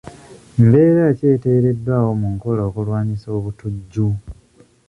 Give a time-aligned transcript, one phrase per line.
[0.65, 4.07] Mbeera ki eteereddwawo mu nkola okulwanyisa obutujju?